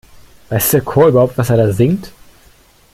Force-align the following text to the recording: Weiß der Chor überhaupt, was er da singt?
Weiß 0.49 0.71
der 0.71 0.81
Chor 0.81 1.09
überhaupt, 1.09 1.37
was 1.37 1.51
er 1.51 1.57
da 1.57 1.71
singt? 1.71 2.11